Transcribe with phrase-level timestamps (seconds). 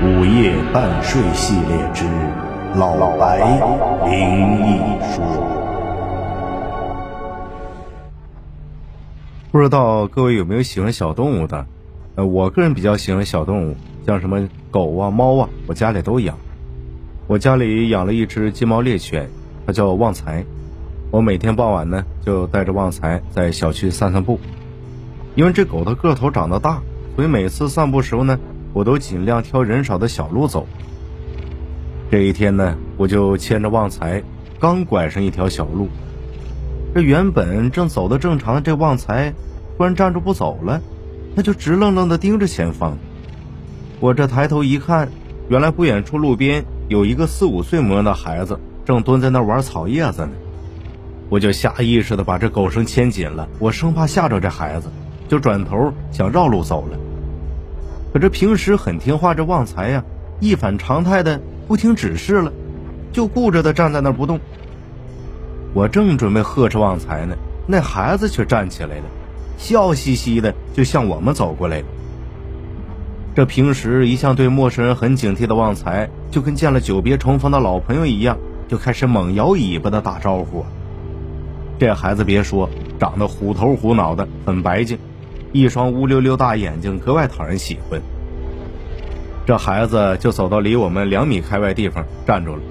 [0.00, 2.04] 午夜半睡系列之
[2.76, 3.38] 老白
[4.08, 4.78] 灵异
[5.12, 5.24] 说。
[9.50, 11.66] 不知道各位有没有喜欢小动物的？
[12.14, 13.76] 呃，我个人比较喜欢小动物，
[14.06, 16.38] 像什么狗啊、猫啊，我家里都养。
[17.26, 19.28] 我家里养了一只金毛猎犬，
[19.66, 20.44] 它叫旺财。
[21.10, 24.38] 我每天傍晚呢，就带着旺财在小区散散步。
[25.34, 26.82] 因为这狗的个头长得大，
[27.16, 28.38] 所以每次散步时候呢，
[28.72, 30.66] 我都尽量挑人少的小路走。
[32.10, 34.22] 这一天呢，我就牵着旺财，
[34.58, 35.88] 刚拐上一条小路，
[36.94, 39.32] 这原本正走的正常的这旺财，
[39.76, 40.80] 突然站住不走了，
[41.36, 42.96] 他就直愣愣地盯着前方。
[44.00, 45.08] 我这抬头一看，
[45.48, 50.30] 原来不远处路边有一个四五岁模样的孩子，正蹲在那玩草叶子呢。
[51.28, 54.88] 我就下意识地把这狗绳牵紧了，我生怕吓着这孩子。
[55.28, 56.98] 就转头想绕路走了，
[58.12, 60.02] 可这平时很听话这旺财呀，
[60.40, 62.52] 一反常态的不听指示了，
[63.12, 64.40] 就固着的站在那儿不动。
[65.74, 67.36] 我正准备呵斥旺财呢，
[67.66, 69.04] 那孩子却站起来了，
[69.58, 71.86] 笑嘻嘻的就向我们走过来了。
[73.34, 80.64] 这平时一向对陌生人很警惕的旺财，就跟见了久别重逢的老朋友一样，就开始猛摇尾巴的打招呼。
[81.78, 84.98] 这孩子别说，长得虎头虎脑的，很白净。
[85.52, 88.00] 一双乌溜溜大眼睛格外讨人喜欢。
[89.46, 92.62] 这孩子就走到离我们两米开外地方站住了，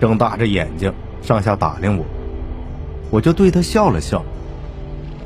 [0.00, 2.04] 睁大着眼睛上下打量我。
[3.10, 4.24] 我就对他笑了笑：“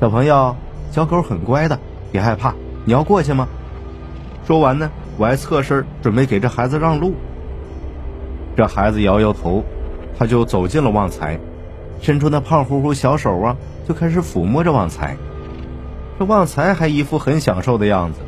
[0.00, 0.56] 小朋友，
[0.90, 1.78] 小狗很乖的，
[2.10, 2.54] 别害怕。
[2.86, 3.46] 你要过去吗？”
[4.46, 7.12] 说完呢，我还侧身准备给这孩子让路。
[8.56, 9.62] 这孩子摇摇头，
[10.18, 11.38] 他就走进了旺财，
[12.00, 15.16] 伸出那胖乎乎小手啊，就开始抚摸着旺财。
[16.18, 18.18] 这旺财还一副很享受的样子。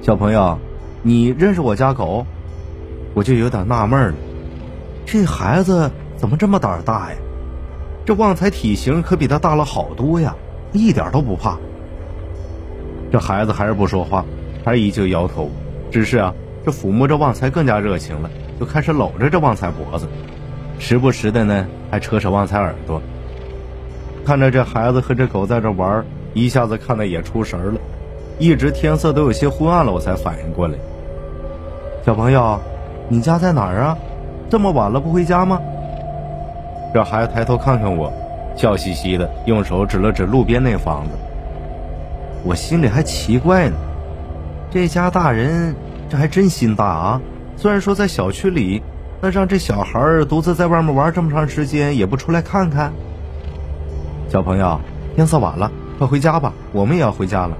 [0.00, 0.58] 小朋友，
[1.02, 2.24] 你认识我家狗？
[3.12, 4.14] 我就有点纳闷了，
[5.04, 7.18] 这孩子怎么这么胆大呀？
[8.06, 10.34] 这旺财体型可比他大了好多呀，
[10.72, 11.58] 一点都不怕。
[13.12, 14.24] 这孩子还是不说话，
[14.64, 15.50] 还是依旧摇头。
[15.90, 16.32] 只是啊，
[16.64, 20.06] 这抚摸着旺财更加热情了，就开始搂着这旺财脖子，
[20.78, 23.02] 时不时的呢还扯扯旺财耳朵。
[24.24, 26.02] 看着这孩子和这狗在这玩。
[26.34, 27.80] 一下子看的也出神了，
[28.38, 30.74] 一直天色都有些昏暗了，我才反应过来。
[32.04, 32.58] 小朋友，
[33.08, 33.98] 你家在哪儿啊？
[34.50, 35.60] 这么晚了不回家吗？
[36.94, 38.12] 这孩子抬头看看我，
[38.56, 41.10] 笑嘻嘻的，用手指了指路边那房子。
[42.44, 43.76] 我心里还奇怪呢，
[44.70, 45.74] 这家大人
[46.08, 47.20] 这还真心大啊！
[47.56, 48.82] 虽然说在小区里，
[49.20, 52.92] 那让这小孩独自在外面玩这么长时间，也不出来看看。
[54.30, 54.80] 小朋友，
[55.14, 55.70] 天色晚了。
[55.98, 57.58] 快回家吧，我们也要回家了。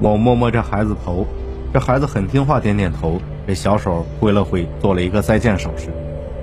[0.00, 1.26] 我摸摸这孩子头，
[1.72, 5.88] 这孩子很听话，点点头，这小手挥了挥，做了一个再见手势，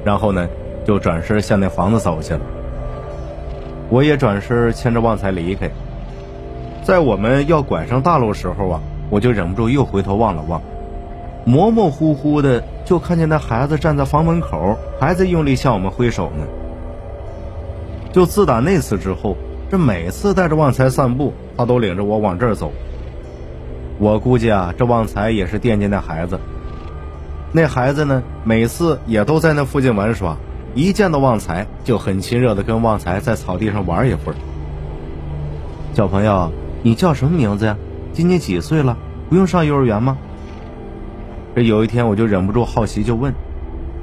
[0.03, 0.47] 然后呢，
[0.83, 2.39] 就转身向那房子走去了。
[3.87, 5.69] 我也转身牵着旺财离开。
[6.83, 10.59] 在我们要拐上大路时候啊，我就忍不住又回头望了望，
[11.45, 16.43] 模模糊糊的就看见那孩子站在房门口，还在用力向我们挥手呢。
[18.11, 19.37] 就自打那次之后。
[19.69, 22.71] 这每次带着旺财散步，他都领着我往这儿走。
[23.97, 26.39] 我估计啊，这旺财也是惦记那孩子。
[27.51, 30.37] 那孩子呢，每次也都在那附近玩耍，
[30.75, 34.35] 一见到旺财就很亲热的跟旺财在草地上玩一会儿。
[35.93, 36.51] 小朋友，
[36.83, 37.77] 你叫什么名字呀？
[38.13, 38.97] 今年几岁了？
[39.29, 40.17] 不用上幼儿园吗？
[41.55, 43.33] 这有一天我就忍不住好奇，就问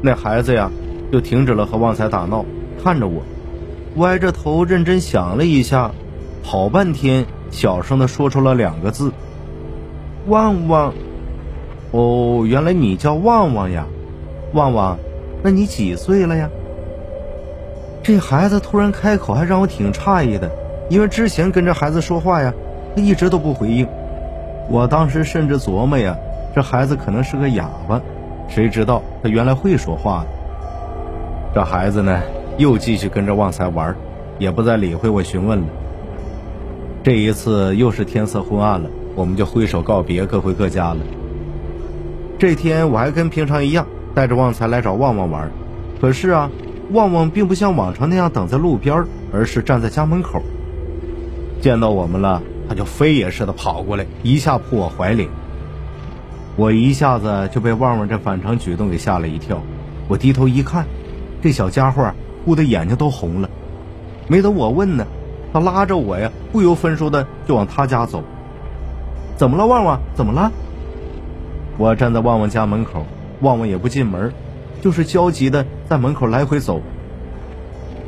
[0.00, 0.70] 那孩子呀，
[1.12, 2.44] 就停止了和旺财打闹，
[2.82, 3.22] 看着我。
[3.96, 5.90] 歪着头认真想了一下，
[6.42, 9.12] 好半天，小声的说出了两个字
[10.28, 10.94] ：“旺旺。”
[11.92, 13.86] 哦，原来你叫旺旺呀，
[14.54, 14.98] 旺旺，
[15.42, 16.48] 那你几岁了呀？
[18.02, 20.50] 这孩子突然开口，还让我挺诧异的，
[20.88, 22.50] 因为之前跟这孩子说话呀，
[22.96, 23.86] 他一直都不回应。
[24.70, 26.16] 我当时甚至琢磨呀，
[26.54, 28.00] 这孩子可能是个哑巴，
[28.48, 30.24] 谁知道他原来会说话。
[31.54, 32.18] 这孩子呢？
[32.58, 33.94] 又继续跟着旺财玩，
[34.38, 35.66] 也不再理会我询问了。
[37.02, 41.00] 这一次又是天色昏暗了，我们就挥手告别，各回各家了。
[42.38, 45.50] 这天我还跟平常一样，带着旺财来找旺旺玩。
[46.00, 46.50] 可是啊，
[46.90, 50.42] 旺旺并不像往常那样等在路边，而是站在家门口。
[51.60, 55.28] 见到我们了，他就飞也似的跑过来，一下扑我怀里。
[56.54, 59.62] 我一下子就被旺旺这反常举动给吓了一跳。
[60.06, 60.84] 我低头一看，
[61.42, 62.12] 这小家伙。
[62.44, 63.48] 哭的眼睛都红了，
[64.28, 65.06] 没等我问呢，
[65.52, 68.22] 他拉着我呀，不由分说的就往他家走。
[69.36, 70.00] 怎么了，旺旺？
[70.14, 70.50] 怎么了？
[71.78, 73.04] 我站在旺旺家门口，
[73.40, 74.32] 旺旺也不进门，
[74.80, 76.80] 就是焦急的在门口来回走。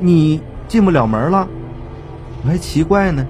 [0.01, 1.49] 你进不了门了，
[2.43, 3.27] 我还奇怪呢，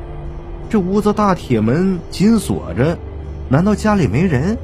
[0.68, 2.98] 这屋子大铁门紧锁着，
[3.48, 4.56] 难道家里没人？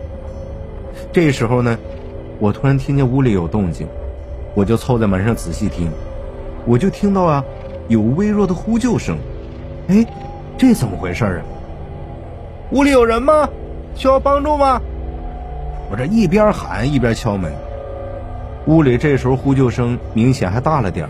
[1.13, 1.79] 这时候呢，
[2.39, 3.87] 我突然听见屋里有动静，
[4.55, 5.91] 我就凑在门上仔细听，
[6.67, 7.45] 我就听到啊，
[7.89, 9.17] 有微弱的呼救声。
[9.89, 10.07] 哎，
[10.57, 11.43] 这怎么回事啊？
[12.73, 13.49] 屋里有人吗？
[13.95, 14.81] 需要帮助吗？
[15.91, 17.53] 我这一边喊一边敲门。
[18.67, 21.09] 屋里这时候呼救声明显还大了点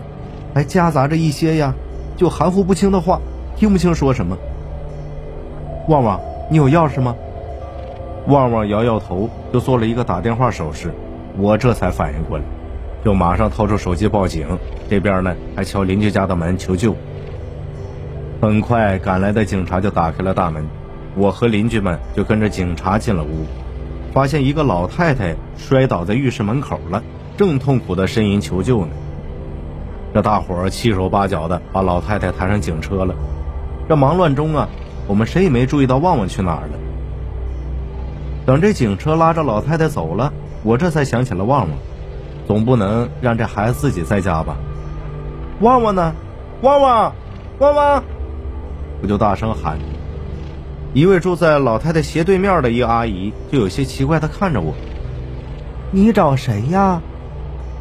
[0.55, 1.73] 还夹杂着一些呀，
[2.17, 3.19] 就含糊不清的话，
[3.55, 4.35] 听不清说什么。
[5.87, 6.19] 旺旺，
[6.49, 7.15] 你有钥匙吗？
[8.27, 10.91] 旺旺摇摇头，就做了一个打电话手势。
[11.37, 12.43] 我这才反应过来，
[13.05, 14.47] 就马上掏出手机报警。
[14.91, 16.93] 这边呢，还敲邻居家的门求救。
[18.41, 20.67] 很快赶来的警察就打开了大门，
[21.15, 23.45] 我和邻居们就跟着警察进了屋，
[24.13, 27.01] 发现一个老太太摔倒在浴室门口了，
[27.37, 28.91] 正痛苦的呻吟求救呢。
[30.13, 33.15] 这大伙儿七手八脚的把老太太抬上警车了。
[33.87, 34.67] 这忙乱中啊，
[35.07, 36.73] 我们谁也没注意到旺旺去哪儿了。
[38.45, 40.33] 等这警车拉着老太太走了，
[40.63, 41.77] 我这才想起了旺旺，
[42.45, 44.57] 总不能让这孩子自己在家吧？
[45.61, 46.15] 旺旺呢？
[46.63, 47.13] 旺旺，
[47.59, 48.03] 旺旺！
[48.99, 49.77] 我就大声喊。
[50.91, 54.73] 一位住在老太太斜对面的一个阿姨就有些奇怪的看着我
[55.91, 56.99] ：“你找谁呀？”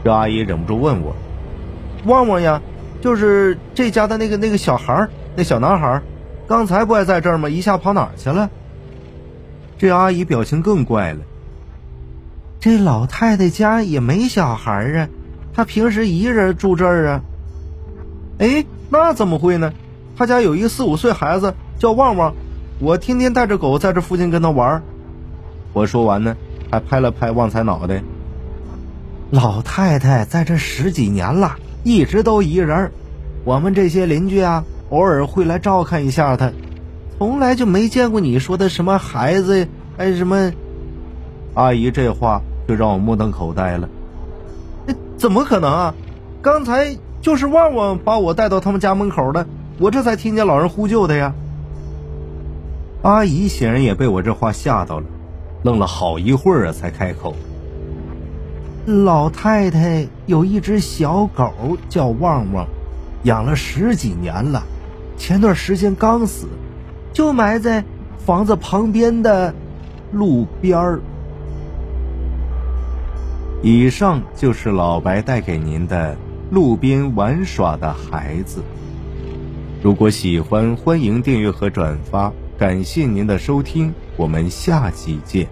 [0.04, 1.16] 这阿姨忍不住问我。
[2.04, 2.60] 旺旺呀，
[3.00, 6.02] 就是这家的那个那个小孩那小男孩
[6.46, 7.48] 刚才不还在这儿吗？
[7.48, 8.50] 一下跑哪儿去了？
[9.78, 11.20] 这阿姨表情更怪了。
[12.60, 15.08] 这老太太家也没小孩啊，
[15.54, 17.22] 她平时一个人住这儿啊。
[18.40, 19.72] 哎，那怎么会呢？
[20.16, 22.34] 他家有一个四五岁孩子叫旺旺，
[22.78, 24.82] 我天天带着狗在这附近跟他玩。
[25.74, 26.34] 我说完呢，
[26.70, 28.02] 还拍了拍旺财脑袋。
[29.30, 31.56] 老太太在这十几年了。
[31.82, 32.92] 一直都一人
[33.44, 36.52] 我们这些邻居啊，偶尔会来照看一下他，
[37.18, 39.66] 从来就没见过你说的什么孩子，
[39.96, 40.52] 哎什么。
[41.54, 43.88] 阿姨这话就让我目瞪口呆了。
[45.16, 45.94] 怎么可能啊？
[46.42, 49.46] 刚才就是旺旺把我带到他们家门口的，
[49.78, 51.34] 我这才听见老人呼救的呀。
[53.02, 55.06] 阿姨显然也被我这话吓到了，
[55.62, 57.34] 愣了好一会儿啊，才开口。
[58.86, 62.66] 老太太有一只小狗叫旺旺，
[63.24, 64.62] 养了十几年了，
[65.16, 66.46] 前段时间刚死，
[67.12, 67.84] 就埋在
[68.18, 69.54] 房子旁边的
[70.12, 71.00] 路边儿。
[73.62, 76.16] 以上就是老白带给您的
[76.50, 78.62] 路边玩耍的孩子。
[79.82, 85.48] 如果喜欢，欢迎订阅和转发，感谢您的收听，我们下期见。